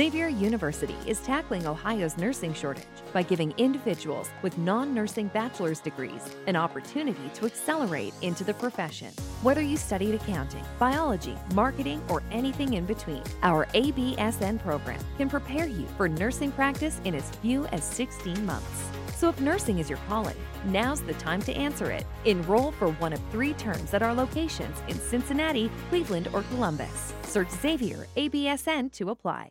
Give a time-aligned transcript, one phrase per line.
[0.00, 6.22] Xavier University is tackling Ohio's nursing shortage by giving individuals with non nursing bachelor's degrees
[6.46, 9.12] an opportunity to accelerate into the profession.
[9.42, 15.66] Whether you studied accounting, biology, marketing, or anything in between, our ABSN program can prepare
[15.66, 18.88] you for nursing practice in as few as 16 months.
[19.16, 22.06] So if nursing is your calling, now's the time to answer it.
[22.24, 27.12] Enroll for one of three terms at our locations in Cincinnati, Cleveland, or Columbus.
[27.24, 29.50] Search Xavier ABSN to apply.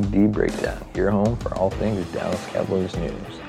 [0.00, 3.40] Big D Breakdown, your home for all things Dallas Cowboys news.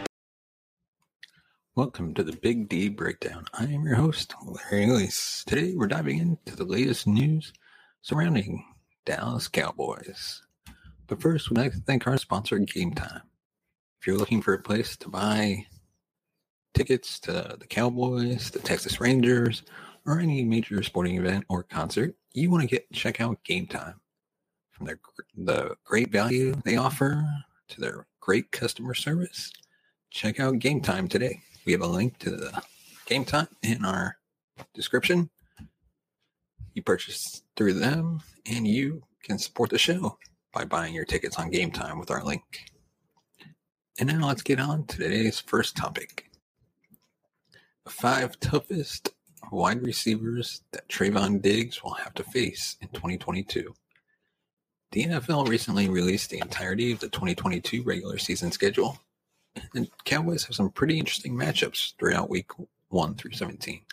[1.75, 3.45] Welcome to the Big D Breakdown.
[3.53, 5.45] I am your host, Larry Elise.
[5.47, 7.53] Today we're diving into the latest news
[8.01, 8.65] surrounding
[9.05, 10.41] Dallas Cowboys.
[11.07, 13.21] But first, we'd like to thank our sponsor, Game Time.
[14.01, 15.65] If you're looking for a place to buy
[16.73, 19.63] tickets to the Cowboys, the Texas Rangers,
[20.05, 24.01] or any major sporting event or concert, you want to get check out Game Time.
[24.83, 24.99] Their
[25.35, 27.25] the great value they offer
[27.69, 29.51] to their great customer service,
[30.09, 31.41] check out Game Time today.
[31.65, 32.61] We have a link to the
[33.05, 34.17] Game Time in our
[34.73, 35.29] description.
[36.73, 40.17] You purchase through them, and you can support the show
[40.53, 42.43] by buying your tickets on Game Time with our link.
[43.99, 46.25] And now let's get on to today's first topic.
[47.83, 49.09] The five toughest
[49.51, 53.73] wide receivers that Trevon Diggs will have to face in 2022.
[54.91, 58.99] The NFL recently released the entirety of the 2022 regular season schedule,
[59.73, 62.51] and Cowboys have some pretty interesting matchups throughout week
[62.89, 63.83] 1 through 17.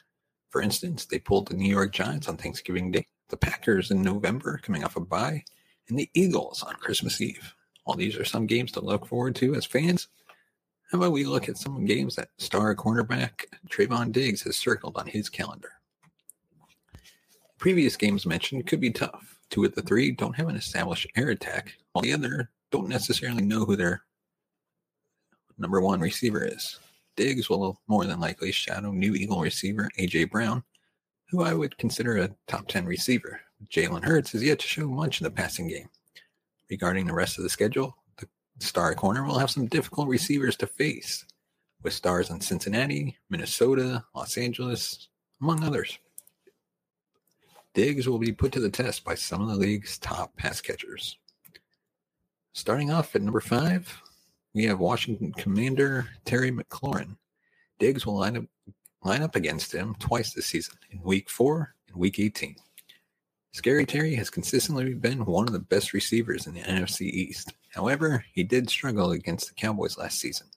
[0.51, 4.59] For instance, they pulled the New York Giants on Thanksgiving Day, the Packers in November
[4.61, 5.45] coming off a bye,
[5.89, 7.55] and the Eagles on Christmas Eve.
[7.85, 10.09] While these are some games to look forward to as fans,
[10.91, 15.07] how about we look at some games that star cornerback Trevon Diggs has circled on
[15.07, 15.75] his calendar?
[17.57, 19.38] Previous games mentioned could be tough.
[19.59, 23.43] Two of the three don't have an established air attack, while the other don't necessarily
[23.43, 24.05] know who their
[25.59, 26.79] number one receiver is.
[27.17, 30.27] Diggs will more than likely shadow new Eagle receiver A.J.
[30.27, 30.63] Brown,
[31.29, 33.41] who I would consider a top 10 receiver.
[33.67, 35.89] Jalen Hurts has yet to show much in the passing game.
[36.71, 38.29] Regarding the rest of the schedule, the
[38.61, 41.25] star corner will have some difficult receivers to face,
[41.83, 45.09] with stars in Cincinnati, Minnesota, Los Angeles,
[45.41, 45.99] among others.
[47.75, 51.19] Diggs will be put to the test by some of the league's top pass catchers.
[52.53, 54.03] Starting off at number five,
[54.55, 57.17] we have Washington Commander Terry McLaurin.
[57.79, 58.45] Diggs will line up
[59.05, 62.57] line up against him twice this season, in Week Four and Week 18.
[63.53, 67.55] Scary Terry has consistently been one of the best receivers in the NFC East.
[67.71, 70.49] However, he did struggle against the Cowboys last season.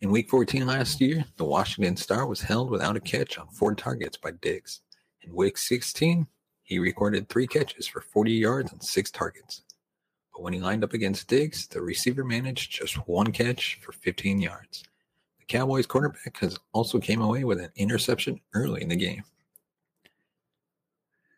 [0.00, 3.74] In Week 14 last year, the Washington Star was held without a catch on four
[3.74, 4.80] targets by Diggs.
[5.26, 6.26] In Week 16,
[6.62, 9.62] he recorded three catches for 40 yards on six targets.
[10.32, 14.40] But when he lined up against Diggs, the receiver managed just one catch for 15
[14.40, 14.84] yards.
[15.38, 19.24] The Cowboys quarterback has also came away with an interception early in the game.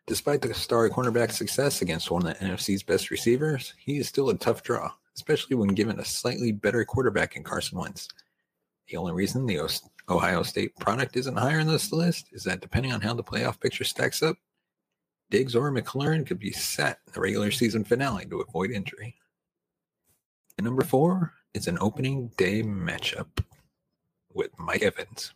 [0.05, 4.29] Despite the star cornerback's success against one of the NFC's best receivers, he is still
[4.29, 8.07] a tough draw, especially when given a slightly better quarterback in Carson Wentz.
[8.89, 9.69] The only reason the
[10.09, 13.59] Ohio State product isn't higher on this list is that depending on how the playoff
[13.59, 14.35] picture stacks up,
[15.29, 19.15] Diggs or McLaurin could be set in the regular season finale to avoid injury.
[20.57, 23.27] And number four is an opening day matchup
[24.33, 25.33] with Mike Evans.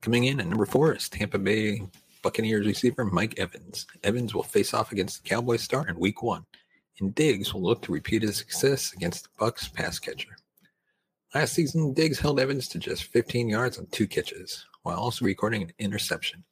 [0.00, 1.82] Coming in at number four is Tampa Bay
[2.22, 3.86] Buccaneers receiver Mike Evans.
[4.02, 6.46] Evans will face off against the Cowboys star in week one,
[7.00, 10.36] and Diggs will look to repeat his success against the Bucs pass catcher.
[11.34, 15.62] Last season, Diggs held Evans to just 15 yards on two catches, while also recording
[15.62, 16.44] an interception.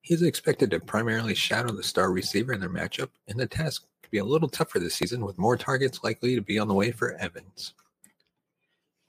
[0.00, 3.84] He is expected to primarily shadow the star receiver in their matchup, and the task
[4.00, 6.74] could be a little tougher this season with more targets likely to be on the
[6.74, 7.74] way for Evans.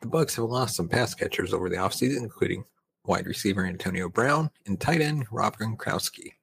[0.02, 2.66] The Bucs have lost some pass catchers over the offseason, including
[3.06, 6.34] wide receiver Antonio Brown and tight end Rob Gronkowski,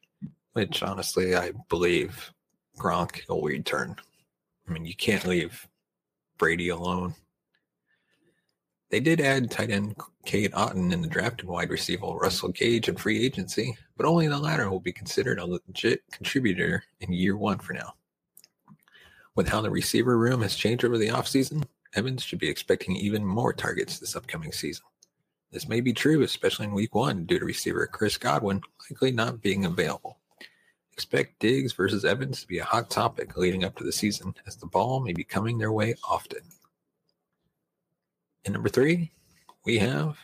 [0.53, 2.33] which honestly I believe
[2.79, 3.97] Gronk will return.
[4.69, 5.67] I mean, you can't leave
[6.39, 7.17] Brady alone.
[8.89, 12.89] They did add tight end Cade Otton in the draft and wide receiver Russell Gage
[12.89, 17.37] in free agency, but only the latter will be considered a legit contributor in year
[17.37, 17.95] one for now.
[19.35, 23.25] With how the receiver room has changed over the offseason, Evans should be expecting even
[23.25, 24.85] more targets this upcoming season.
[25.51, 29.43] This may be true, especially in week one, due to receiver Chris Godwin likely not
[29.43, 30.19] being available.
[30.93, 34.57] Expect Diggs versus Evans to be a hot topic leading up to the season, as
[34.57, 36.41] the ball may be coming their way often.
[38.47, 39.11] And number three,
[39.65, 40.17] we have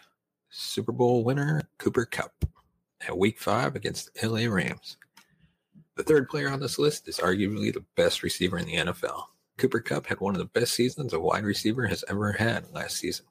[0.48, 2.44] Super Bowl winner Cooper Kupp
[3.06, 4.96] at week five against the LA Rams.
[5.96, 9.24] The third player on this list is arguably the best receiver in the NFL.
[9.58, 12.96] Cooper Kupp had one of the best seasons a wide receiver has ever had last
[12.98, 13.26] season,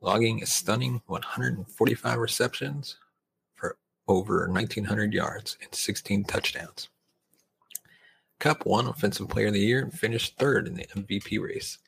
[0.00, 2.98] logging a stunning 145 receptions
[3.56, 6.88] for over 1,900 yards and 16 touchdowns.
[8.38, 11.78] Kupp won Offensive Player of the Year and finished third in the MVP race.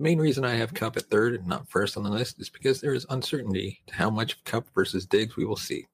[0.00, 2.48] The main reason I have Kupp at third and not first on the list is
[2.48, 5.88] because there is uncertainty to how much Kupp versus Diggs we will see.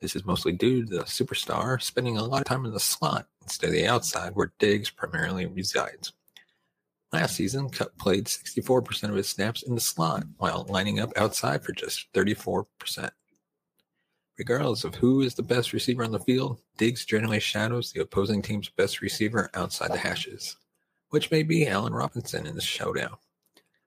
[0.00, 3.26] This is mostly due to the superstar spending a lot of time in the slot
[3.42, 6.14] instead of the outside where Diggs primarily resides.
[7.12, 11.62] Last season, Kupp played 64% of his snaps in the slot while lining up outside
[11.62, 12.64] for just 34%.
[14.38, 18.40] Regardless of who is the best receiver on the field, Diggs generally shadows the opposing
[18.40, 20.56] team's best receiver outside the hashes,
[21.10, 23.18] which may be Allen Robinson in the showdown.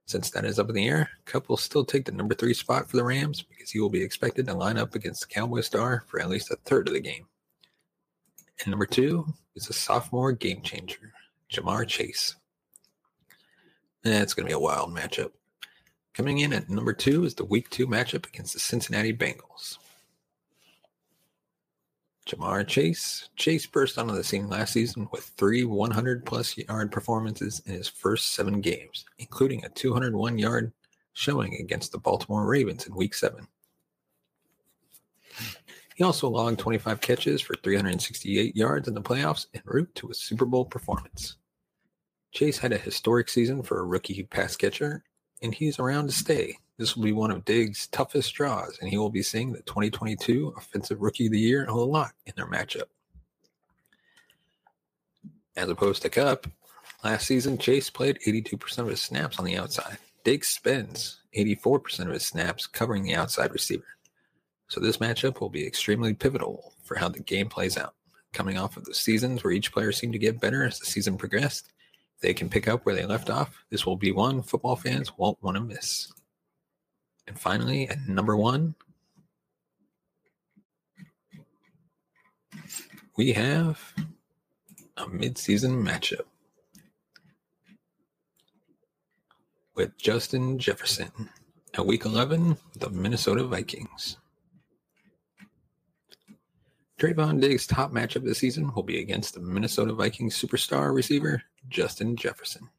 [0.10, 2.90] Since that is up in the air, Kupp will still take the number three spot
[2.90, 6.04] for the Rams because he will be expected to line up against the Cowboy star
[6.08, 7.28] for at least a third of the game.
[8.60, 11.14] And number two is a sophomore game changer,
[11.54, 12.36] Ja'Marr Chase.
[14.02, 15.30] That's going to be a wild matchup.
[16.16, 19.78] Coming in at number two is the week two matchup against the Cincinnati Bengals.
[22.30, 23.30] Ja'Marr Chase.
[23.36, 27.88] Chase burst onto the scene last season with three 100 plus yard performances in his
[27.88, 30.72] first seven games, including a 201 yard
[31.14, 33.48] showing against the Baltimore Ravens in week seven.
[35.96, 40.14] He also logged 25 catches for 368 yards in the playoffs en route to a
[40.14, 41.36] Super Bowl performance.
[42.32, 45.04] Chase had a historic season for a rookie pass catcher,
[45.42, 46.58] and he's around to stay.
[46.80, 50.54] This will be one of Diggs' toughest draws, and he will be seeing the 2022
[50.58, 52.86] Offensive Rookie of the Year a lot in their matchup.
[55.58, 56.48] As opposed to Kupp,
[57.04, 59.98] last season Chase played 82% of his snaps on the outside.
[60.24, 63.98] Diggs spends 84% of his snaps covering the outside receiver.
[64.70, 67.96] So this matchup will be extremely pivotal for how the game plays out.
[68.32, 71.18] Coming off of the seasons where each player seemed to get better as the season
[71.18, 71.74] progressed,
[72.22, 73.66] they can pick up where they left off.
[73.70, 76.14] This will be one football fans won't want to miss.
[77.30, 78.74] And finally, at number one,
[83.16, 83.94] we have
[84.98, 86.25] a midseason matchup
[89.75, 91.12] with Justin Jefferson
[91.75, 94.18] at week 11, the Minnesota Vikings.
[97.00, 102.15] Trevon Diggs' top matchup this season will be against the Minnesota Vikings superstar receiver, Justin
[102.15, 102.70] Jefferson.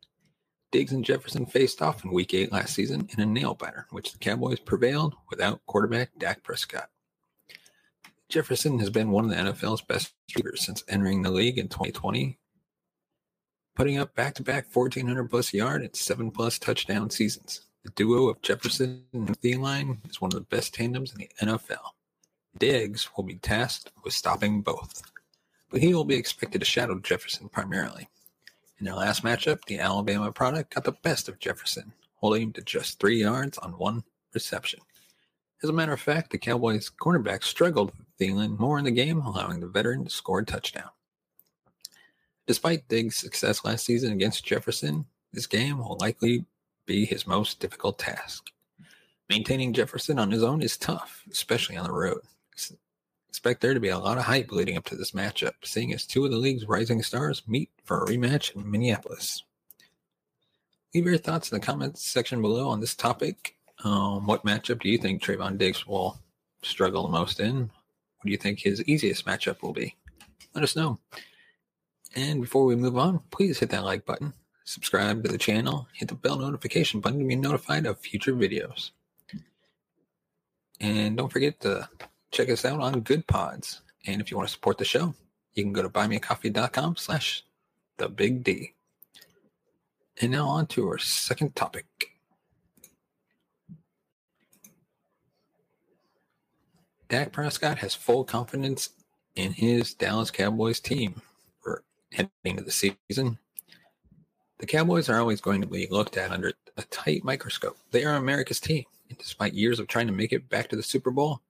[0.72, 4.12] Diggs and Jefferson faced off in Week 8 last season in a nail biter, which
[4.12, 6.90] the Cowboys prevailed without quarterback Dak Prescott.
[8.28, 12.38] Jefferson has been one of the NFL's best receivers since entering the league in 2020,
[13.74, 17.62] putting up back-to-back 1,400 plus yard and seven plus touchdown seasons.
[17.84, 21.94] The duo of Jefferson and Thielen is one of the best tandems in the NFL.
[22.56, 25.02] Diggs will be tasked with stopping both,
[25.70, 28.08] but he will be expected to shadow Jefferson primarily.
[28.80, 32.62] In their last matchup, the Alabama product got the best of Jefferson, holding him to
[32.62, 34.80] just three yards on one reception.
[35.62, 39.20] As a matter of fact, the Cowboys cornerback struggled with Thielen more in the game,
[39.20, 40.88] allowing the veteran to score a touchdown.
[42.46, 46.46] Despite Diggs' success last season against Jefferson, this game will likely
[46.86, 48.50] be his most difficult task.
[49.28, 52.22] Maintaining Jefferson on his own is tough, especially on the road.
[53.30, 56.04] Expect there to be a lot of hype leading up to this matchup, seeing as
[56.04, 59.44] two of the league's rising stars meet for a rematch in Minneapolis.
[60.92, 63.54] Leave your thoughts in the comments section below on this topic.
[63.84, 66.20] Um, what matchup do you think Trevon Diggs will
[66.62, 67.60] struggle the most in?
[67.60, 69.94] What do you think his easiest matchup will be?
[70.52, 70.98] Let us know.
[72.16, 74.32] And before we move on, please hit that like button,
[74.64, 78.90] subscribe to the channel, hit the bell notification button to be notified of future videos.
[80.80, 81.88] And don't forget to
[82.30, 83.82] check us out on Good Pods.
[84.06, 85.14] And if you want to support the show,
[85.54, 87.44] you can go to buymeacoffee.com slash
[87.98, 88.74] the big D.
[90.20, 91.86] And now on to our second topic.
[97.08, 98.90] Dak Prescott has full confidence
[99.34, 101.20] in his Dallas Cowboys team
[101.60, 101.82] for
[102.12, 103.38] heading into the season.
[104.58, 107.78] The Cowboys are always going to be looked at under a tight microscope.
[107.90, 110.82] They are America's team, and despite years of trying to make it back to the
[110.82, 111.40] Super Bowl,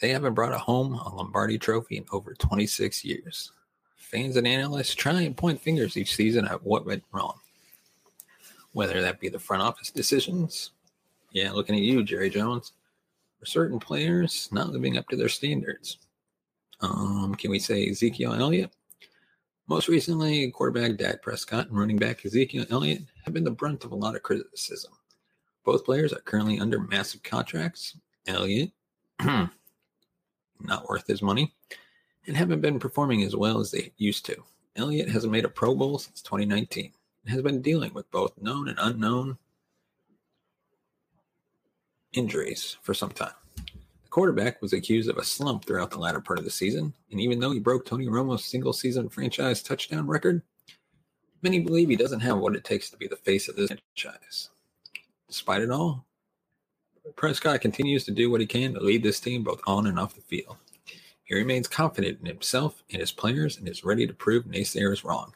[0.00, 3.52] they haven't brought a home a Lombardi trophy in over 26 years.
[3.96, 7.38] Fans and analysts try and point fingers each season at what went wrong.
[8.72, 10.72] Whether that be the front office decisions,
[11.30, 12.72] yeah, looking at you, Jerry Jones,
[13.40, 15.98] or certain players not living up to their standards.
[16.80, 18.72] Um, can we say Ezekiel Elliott?
[19.68, 23.92] Most recently, quarterback Dak Prescott and running back Ezekiel Elliott have been the brunt of
[23.92, 24.92] a lot of criticism.
[25.64, 27.96] Both players are currently under massive contracts.
[28.26, 28.72] Elliott,
[30.64, 31.54] not worth his money,
[32.26, 34.36] and haven't been performing as well as they used to.
[34.76, 36.92] Elliott hasn't made a Pro Bowl since 2019
[37.24, 39.38] and has been dealing with both known and unknown
[42.12, 43.32] injuries for some time
[44.04, 47.20] The quarterback was accused of a slump throughout the latter part of the season, and
[47.20, 50.42] even though he broke Tony Romo's single season franchise touchdown record,
[51.42, 54.50] many believe he doesn't have what it takes to be the face of this franchise.
[55.28, 56.06] Despite it all,
[57.16, 60.14] Prescott continues to do what he can to lead this team both on and off
[60.14, 60.56] the field.
[61.24, 65.34] He remains confident in himself and his players and is ready to prove naysayers wrong.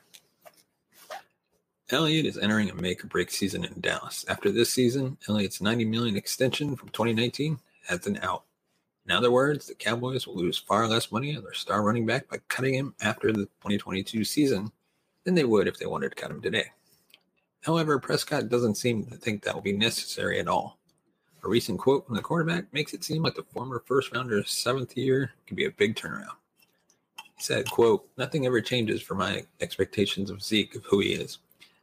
[1.91, 4.25] Elliott is entering a make or break season in Dallas.
[4.29, 8.45] After this season, Elliott's 90 million extension from 2019 has an out.
[9.07, 12.29] In other words, the Cowboys will lose far less money on their star running back
[12.29, 14.73] by cutting him after the 2022 season
[15.23, 16.73] than they would if they wanted to cut him today.
[17.63, 20.76] However, Prescott doesn't seem to think that will be necessary at all.
[21.47, 24.97] A recent quote from the quarterback makes it seem like the former first rounder's seventh
[24.97, 26.35] year could be a big turnaround.
[27.37, 31.39] He said, quote, nothing ever changes for my expectations of Zeke of who he is.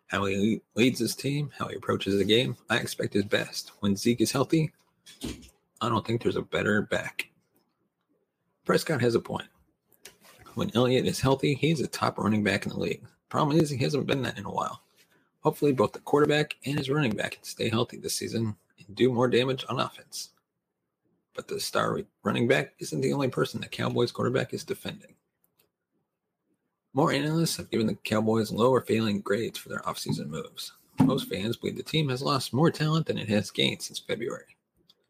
[0.07, 3.71] How he leads his team, how he approaches the game, I expect his best.
[3.79, 4.73] When Zeke is healthy,
[5.79, 7.29] I don't think there's a better back.
[8.65, 9.47] Prescott has a point.
[10.55, 13.05] When Elliott is healthy, he's a top running back in the league.
[13.29, 14.81] Problem is, he hasn't been that in a while.
[15.39, 19.11] Hopefully, both the quarterback and his running back can stay healthy this season and do
[19.11, 20.29] more damage on offense.
[21.35, 25.15] But the star running back isn't the only person the Cowboys quarterback is defending.
[26.93, 30.73] More analysts have given the Cowboys lower failing grades for their offseason moves.
[30.99, 34.55] Most fans believe the team has lost more talent than it has gained since February.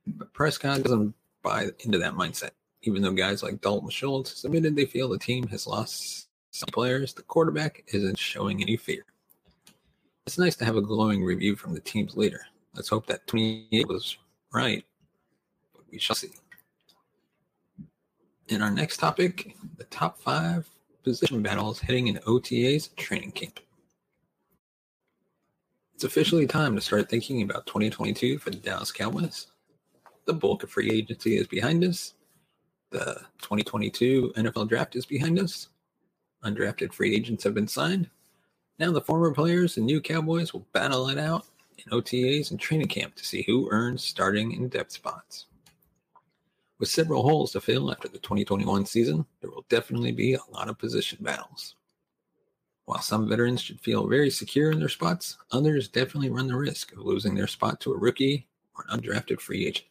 [0.08, 2.51] But Prescott doesn't buy into that mindset.
[2.84, 7.13] Even though guys like Dalton Schultz admitted they feel the team has lost some players,
[7.13, 9.06] the quarterback isn't showing any fear.
[10.25, 12.46] It's nice to have a glowing review from the team's leader.
[12.75, 14.18] Let's hope that 28 was
[14.51, 14.84] right,
[15.74, 16.32] but we shall see.
[18.48, 20.68] In our next topic, the top five
[21.03, 23.60] position battles heading in OTA's training camp.
[25.96, 29.48] It's officially time to start thinking about 2022 for the Dallas Cowboys
[30.25, 32.13] the bulk of free agency is behind us.
[32.92, 35.70] The 2022 NFL draft is behind us.
[36.44, 38.10] Undrafted free agents have been signed.
[38.80, 41.46] Now the former players and new Cowboys will battle it out
[41.77, 45.46] in OTAs and training camp to see who earns starting and depth spots.
[46.80, 50.70] With several holes to fill after the 2021 season, there will definitely be a lot
[50.70, 51.75] of position battles.
[52.86, 56.92] While some veterans should feel very secure in their spots, others definitely run the risk
[56.92, 59.88] of losing their spot to a rookie or an undrafted free agent.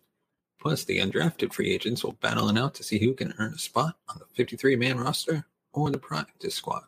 [0.60, 3.58] Plus, the undrafted free agents will battle it out to see who can earn a
[3.58, 6.84] spot on the 53 man roster or the practice squad.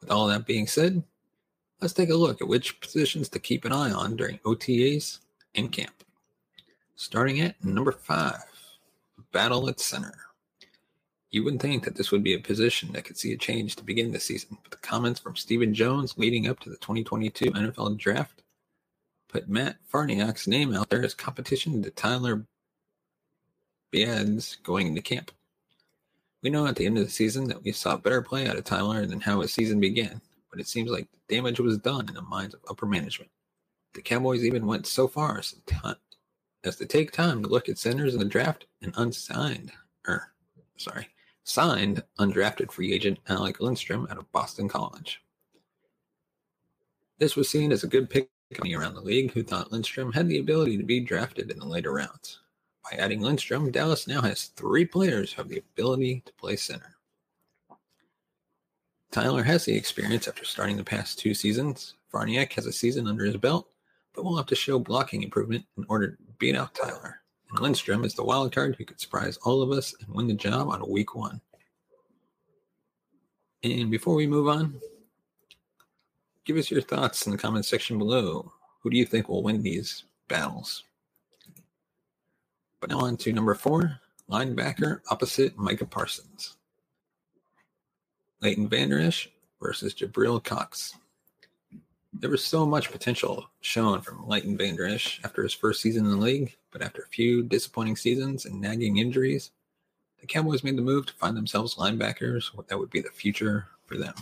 [0.00, 1.02] With all that being said,
[1.82, 5.18] let's take a look at which positions to keep an eye on during OTAs
[5.56, 6.04] and camp.
[6.94, 8.44] Starting at number five,
[9.32, 10.14] battle at center.
[11.32, 13.84] You wouldn't think that this would be a position that could see a change to
[13.84, 17.98] begin the season, but the comments from Stephen Jones leading up to the 2022 NFL
[17.98, 18.42] Draft
[19.28, 22.46] put Matt Farniok's name out there as competition to Tyler
[23.92, 25.32] Biadasz going into camp.
[26.42, 28.64] We know at the end of the season that we saw better play out of
[28.64, 30.20] Tyler than how his season began,
[30.52, 33.30] but it seems like the damage was done in the minds of upper management.
[33.94, 35.96] The Cowboys even went so far as to,
[36.62, 39.72] as to take time to look at centers in the draft and unsigned,
[40.06, 40.32] or
[40.76, 41.08] sorry,
[41.44, 45.22] signed undrafted free agent Alec Lindstrom out of Boston College.
[47.18, 48.28] This was seen as a good pick
[48.74, 51.92] around the league who thought Lindstrom had the ability to be drafted in the later
[51.92, 52.40] rounds.
[52.84, 56.96] By adding Lindstrom, Dallas now has three players who have the ability to play center.
[59.12, 61.94] Tyler has the experience after starting the past two seasons.
[62.10, 63.68] Farniok has a season under his belt,
[64.14, 67.20] but will have to show blocking improvement in order to beat out Tyler.
[67.50, 70.34] And Lindstrom is the wild card who could surprise all of us and win the
[70.34, 71.42] job on week one.
[73.62, 74.80] And before we move on,
[76.46, 78.50] give us your thoughts in the comment section below.
[78.80, 80.84] Who do you think will win these battles?
[82.80, 84.00] But now on to number four,
[84.30, 86.56] linebacker opposite Micah Parsons.
[88.42, 89.28] Leighton Vander Esch
[89.60, 90.96] versus Jabril Cox.
[92.12, 96.10] There was so much potential shown from Leighton Vander Esch after his first season in
[96.10, 99.52] the league, but after a few disappointing seasons and nagging injuries,
[100.20, 103.96] the Cowboys made the move to find themselves linebackers that would be the future for
[103.96, 104.14] them.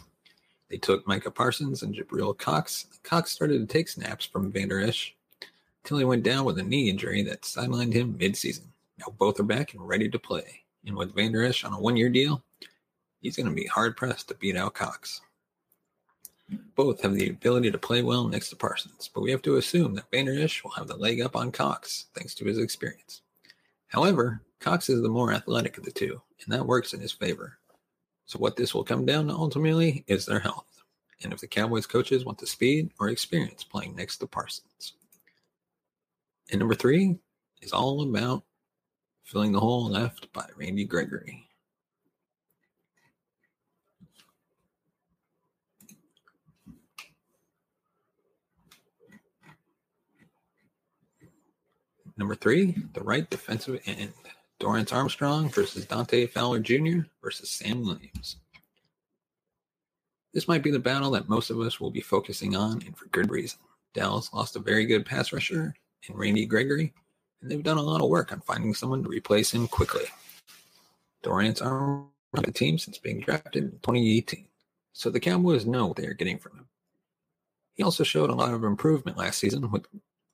[0.68, 2.86] They took Micah Parsons and Jabril Cox.
[3.02, 5.14] Cox started to take snaps from Vander Esch
[5.82, 8.66] until he went down with a knee injury that sidelined him midseason.
[8.98, 10.60] Now both are back and ready to play.
[10.86, 12.42] And with Vander Esch on a one year deal,
[13.20, 15.20] he's going to be hard pressed to beat out Cox.
[16.74, 19.94] Both have the ability to play well next to Parsons, but we have to assume
[19.94, 20.32] that Vander
[20.64, 23.22] will have the leg up on Cox thanks to his experience.
[23.88, 27.58] However, Cox is the more athletic of the two, and that works in his favor.
[28.26, 30.82] So, what this will come down to ultimately is their health,
[31.22, 34.94] and if the Cowboys coaches want the speed or experience playing next to Parsons.
[36.50, 37.16] And number three
[37.62, 38.44] is all about
[39.24, 41.49] filling the hole left by Randy Gregory.
[52.20, 54.12] Number three, the right defensive end.
[54.60, 57.06] Dorance Armstrong versus Dante Fowler Jr.
[57.22, 58.36] versus Sam Williams.
[60.34, 63.06] This might be the battle that most of us will be focusing on, and for
[63.06, 63.58] good reason.
[63.94, 65.74] Dallas lost a very good pass rusher
[66.06, 66.92] in Randy Gregory,
[67.40, 70.04] and they've done a lot of work on finding someone to replace him quickly.
[71.22, 74.44] Dorance Armstrong on the team since being drafted in 2018,
[74.92, 76.66] so the Cowboys know what they are getting from him.
[77.72, 79.86] He also showed a lot of improvement last season with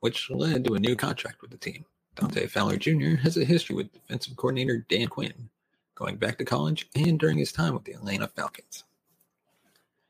[0.07, 1.85] which led to a new contract with the team.
[2.15, 3.17] Dante Fowler Jr.
[3.23, 5.49] has a history with defensive coordinator Dan Quinn,
[5.97, 8.85] going back to college and during his time with the Atlanta Falcons.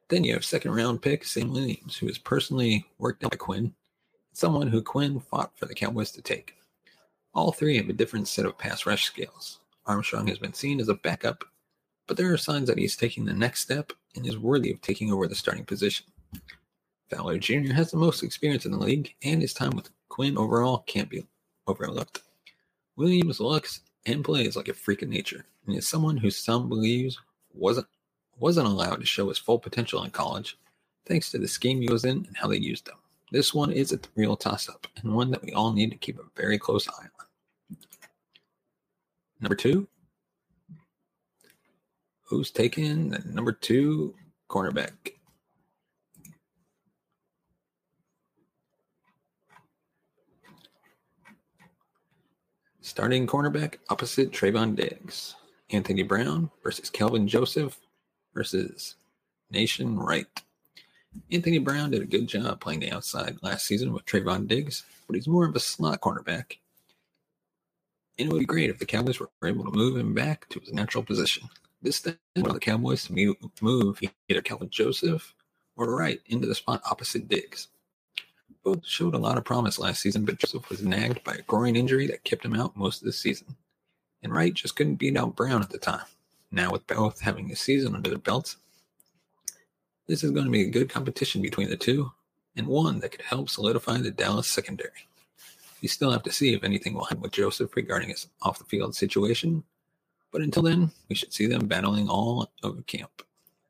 [0.08, 3.72] Then you have second round pick Sam Williams, who is personally worked out by Quinn,
[4.34, 6.56] someone who Quinn fought for the Cowboys to take.
[7.32, 9.60] All three have a different set of pass rush skills.
[9.86, 11.42] Armstrong has been seen as a backup,
[12.06, 15.10] but there are signs that he's taking the next step and is worthy of taking
[15.10, 16.04] over the starting position.
[17.10, 17.72] Fowler Jr.
[17.72, 21.24] has the most experience in the league, and his time with Quinn overall can't be
[21.66, 22.22] overlooked.
[22.96, 27.18] Williams looks and plays like a freak of nature, and is someone who some believes
[27.52, 27.86] wasn't
[28.38, 30.58] wasn't allowed to show his full potential in college,
[31.06, 32.96] thanks to the scheme he was in and how they used him.
[33.32, 36.22] This one is a real toss-up, and one that we all need to keep a
[36.36, 37.76] very close eye on.
[39.40, 39.88] Number two,
[42.22, 44.14] who's taking the number two
[44.48, 45.15] cornerback?
[52.86, 55.34] Starting cornerback opposite Trevon Diggs.
[55.70, 57.80] Anthony Brown versus Kelvin Joseph
[58.32, 58.94] versus
[59.52, 60.28] Nahshon Wright.
[61.32, 65.16] Anthony Brown did a good job playing the outside last season with Trevon Diggs, but
[65.16, 66.58] he's more of a slot cornerback.
[68.20, 70.60] And it would be great if the Cowboys were able to move him back to
[70.60, 71.48] his natural position.
[71.82, 75.34] This then allowed the Cowboys to move either Kelvin Joseph
[75.76, 77.66] or Wright into the spot opposite Diggs.
[78.66, 81.76] Both showed a lot of promise last season, but Joseph was nagged by a groin
[81.76, 83.54] injury that kept him out most of the season.
[84.24, 86.04] And Wright just couldn't beat out Brown at the time.
[86.50, 88.56] Now, with both having a season under their belts,
[90.08, 92.10] this is going to be a good competition between the two,
[92.56, 95.06] and one that could help solidify the Dallas secondary.
[95.80, 98.64] We still have to see if anything will happen with Joseph regarding his off the
[98.64, 99.62] field situation,
[100.32, 103.22] but until then, we should see them battling all over camp.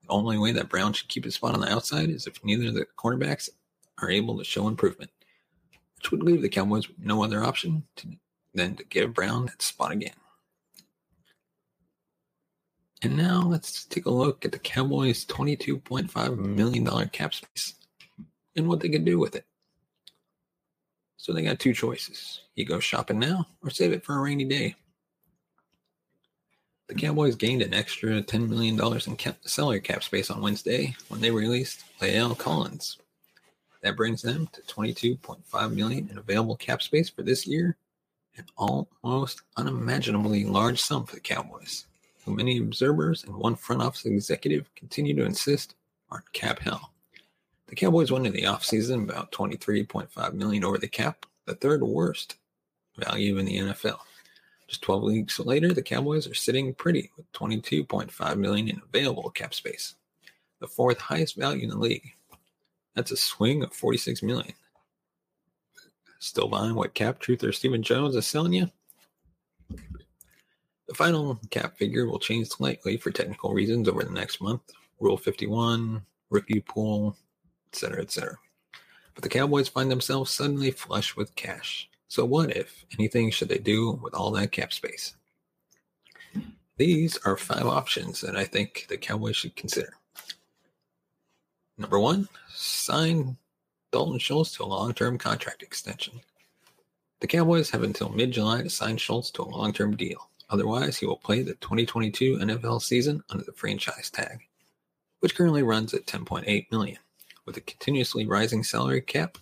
[0.05, 2.69] The only way that Brown should keep his spot on the outside is if neither
[2.69, 3.51] of the cornerbacks
[4.01, 5.11] are able to show improvement,
[5.97, 8.09] which would leave the Cowboys no other option to,
[8.55, 10.15] than to give Brown that spot again.
[13.03, 17.75] And now let's take a look at the Cowboys' $22.5 million cap space
[18.57, 19.45] and what they can do with it.
[21.17, 22.41] So they got two choices.
[22.55, 24.77] You go shopping now or save it for a rainy day.
[26.89, 31.21] The Cowboys gained an extra $10 million in cap- salary cap space on Wednesday when
[31.21, 32.99] they released La'el Collins
[33.87, 37.77] that brings them to 22.5 million in available cap space for this year,
[38.37, 41.87] an almost unimaginably large sum for the Cowboys,
[42.25, 45.77] who many observers and one front office executive continue to insist
[46.11, 46.91] are in cap hell.
[47.69, 52.35] The Cowboys went into the offseason about 23.5 million over the cap, the third worst
[52.97, 54.01] value in the NFL.
[54.67, 59.55] Just 12 weeks later, the Cowboys are sitting pretty with 22.5 million in available cap
[59.55, 59.95] space,
[60.59, 62.15] the fourth highest value in the league.
[62.97, 64.55] That's a swing of 46 million.
[66.19, 68.71] Still buying what Cap Truth or Stephen Jones is selling you?
[70.89, 74.63] The final cap figure will change slightly for technical reasons over the next month.
[74.99, 77.17] Rule 51, rookie pool,
[77.73, 78.39] etc., etc.
[79.15, 81.91] But the Cowboys find themselves suddenly flush with cash.
[82.09, 85.15] So, what, if anything, should they do with all that cap space?
[86.79, 89.95] These are five options that I think the Cowboys should consider.
[91.79, 93.37] Number one, sign
[93.93, 96.21] Dalton Schultz to a long term contract extension.
[97.21, 100.31] The Cowboys have until mid July to sign Schultz to a long term deal.
[100.49, 104.41] Otherwise, he will play the 2022 NFL season under the franchise tag,
[105.21, 106.99] which currently runs at 10.8 million.
[107.45, 109.39] With a continuously rising salary cap,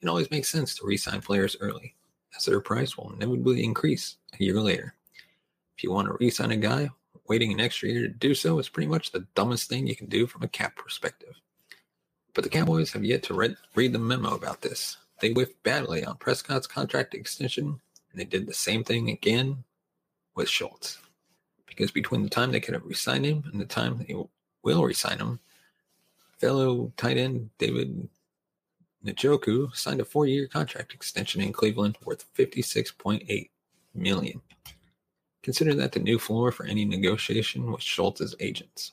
[0.00, 1.94] it always makes sense to re-sign players early,
[2.36, 4.94] as their price will inevitably increase a year later.
[5.76, 6.90] If you want to re-sign a guy,
[7.30, 10.08] waiting an extra year to do so is pretty much the dumbest thing you can
[10.08, 11.40] do from a cap perspective.
[12.34, 14.96] But the Cowboys have yet to read, read the memo about this.
[15.20, 19.62] They whiffed badly on Prescott's contract extension, and they did the same thing again
[20.34, 20.98] with Schultz.
[21.68, 24.14] Because between the time they could have re-signed him and the time they
[24.64, 25.38] will re-sign him,
[26.38, 28.08] fellow tight end David
[29.06, 33.50] Njoku signed a four-year contract extension in Cleveland worth 56.8
[33.94, 34.40] million.
[35.42, 38.92] Consider that the new floor for any negotiation with Schultz's agents.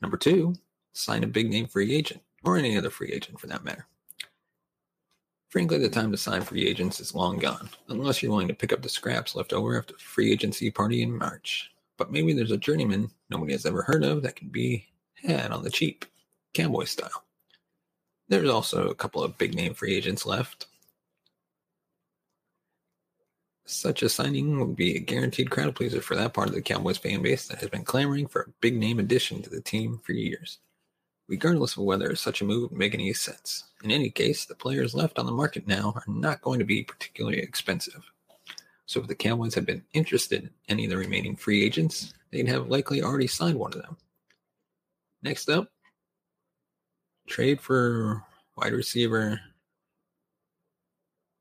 [0.00, 0.54] Number two,
[0.92, 3.86] sign a big name free agent, or any other free agent for that matter.
[5.50, 8.72] Frankly, the time to sign free agents is long gone, unless you're willing to pick
[8.72, 11.70] up the scraps left over after the free agency party in March.
[11.98, 14.86] But maybe there's a journeyman nobody has ever heard of that can be
[15.22, 16.06] had on the cheap,
[16.54, 17.24] cowboy style.
[18.28, 20.68] There's also a couple of big name free agents left.
[23.64, 26.98] Such a signing would be a guaranteed crowd pleaser for that part of the Cowboys
[26.98, 30.12] fan base that has been clamoring for a big name addition to the team for
[30.12, 30.58] years
[31.32, 33.64] regardless of whether such a move would make any sense.
[33.82, 36.84] In any case, the players left on the market now are not going to be
[36.84, 38.02] particularly expensive.
[38.84, 42.48] So if the Cowboys had been interested in any of the remaining free agents, they'd
[42.48, 43.96] have likely already signed one of them.
[45.22, 45.68] Next up,
[47.26, 48.22] trade for
[48.56, 49.40] wide receiver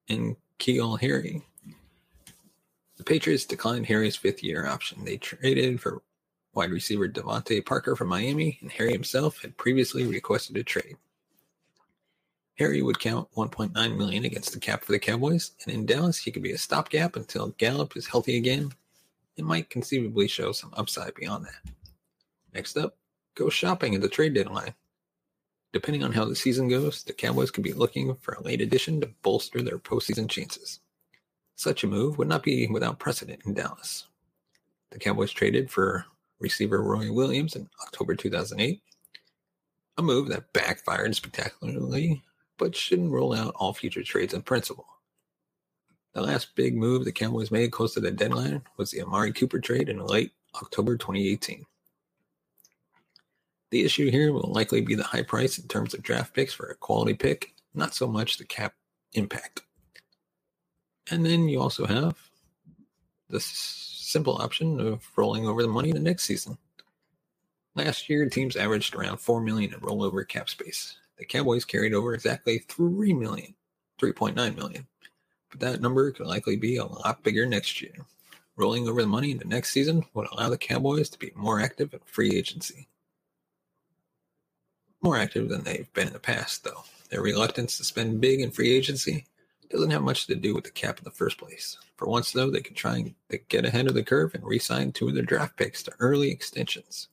[0.07, 1.41] in N'Keal Harry.
[3.01, 5.03] The Patriots declined Harry's fifth year option.
[5.03, 6.03] They traded for
[6.53, 10.97] Wide receiver DeVante Parker from Miami and Harry himself had previously requested a trade.
[12.59, 16.29] Harry would count 1.9 million against the cap for the Cowboys, and in Dallas he
[16.29, 18.69] could be a stopgap until Gallup is healthy again
[19.35, 21.73] and might conceivably show some upside beyond that.
[22.53, 22.97] Next up,
[23.33, 24.75] go shopping at the trade deadline.
[25.73, 29.01] Depending on how the season goes, the Cowboys could be looking for a late addition
[29.01, 30.81] to bolster their postseason chances.
[31.62, 34.08] Such a move would not be without precedent in Dallas.
[34.89, 36.08] The Cowboys traded for
[36.39, 38.82] receiver Roy Williams in October 2008.
[40.00, 42.24] A move that backfired spectacularly,
[42.58, 44.88] but shouldn't rule out all future trades in principle.
[46.13, 49.60] The last big move the Cowboys made close to the deadline was the Amari Cooper
[49.60, 51.63] trade in late October 2018.
[53.69, 56.65] The issue here will likely be the high price in terms of draft picks for
[56.65, 58.74] a quality pick, not so much the cap
[59.13, 59.62] impact.
[61.09, 62.15] And then you also have
[63.29, 66.57] this simple option of rolling over the money the next season.
[67.75, 70.97] Last year, teams averaged around 4 million in rollover cap space.
[71.17, 73.55] The Cowboys carried over exactly 3 million,
[74.01, 74.87] 3.9 million.
[75.49, 77.93] But that number could likely be a lot bigger next year.
[78.57, 81.61] Rolling over the money in the next season would allow the Cowboys to be more
[81.61, 82.87] active in free agency.
[85.01, 86.83] More active than they've been in the past, though.
[87.09, 89.25] Their reluctance to spend big in free agency
[89.71, 91.77] doesn't have much to do with the cap in the first place.
[91.97, 93.15] For once, though, they could try and
[93.49, 97.07] get ahead of the curve and re-sign two of their draft picks to early extensions.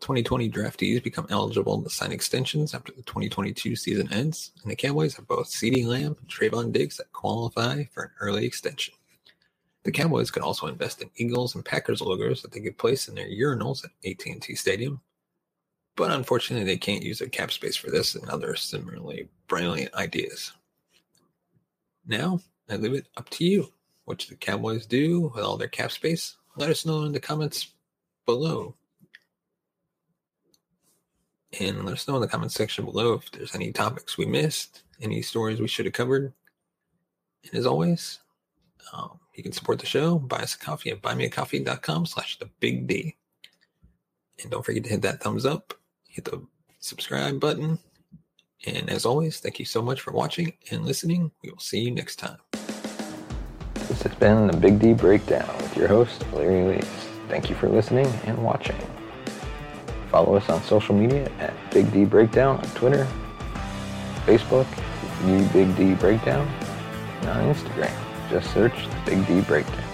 [0.00, 5.14] 2020 draftees become eligible to sign extensions after the 2022 season ends, and the Cowboys
[5.16, 8.94] have both CeeDee Lamb and Trevon Diggs that qualify for an early extension.
[9.82, 13.14] The Cowboys could also invest in Eagles and Packers logos that they could place in
[13.14, 15.00] their urinals at AT&T Stadium,
[15.96, 20.52] but unfortunately they can't use their cap space for this and other similarly brilliant ideas.
[22.06, 23.72] Now, I leave it up to you.
[24.04, 26.36] What the Cowboys do with all their cap space?
[26.56, 27.68] Let us know in the comments
[28.26, 28.74] below.
[31.58, 34.82] And let us know in the comment section below if there's any topics we missed,
[35.00, 36.32] any stories we should have covered.
[37.44, 38.20] And as always,
[38.92, 42.86] um, you can support the show, buy us a coffee at buymeacoffee.com slash the big
[42.86, 43.16] D.
[44.42, 45.74] And don't forget to hit that thumbs up,
[46.08, 46.46] hit the
[46.78, 47.78] subscribe button,
[48.66, 51.30] and as always, thank you so much for watching and listening.
[51.42, 52.38] We will see you next time.
[53.88, 56.84] This has been the Big D Breakdown with your host, Larry Lees.
[57.28, 58.76] Thank you for listening and watching.
[60.10, 63.06] Follow us on social media at Big D Breakdown on Twitter,
[64.26, 64.66] Facebook,
[65.24, 66.46] the Big D Breakdown,
[67.20, 67.92] and on Instagram.
[68.30, 69.84] Just search the Big D Breakdown.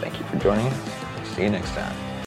[0.00, 1.28] Thank you for joining us.
[1.34, 2.07] See you next time.